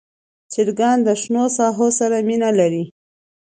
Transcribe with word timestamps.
چرګان 0.51 0.97
د 1.07 1.09
شنو 1.21 1.43
ساحو 1.57 1.87
سره 1.99 2.17
مینه 2.27 2.49
لري. 2.59 2.85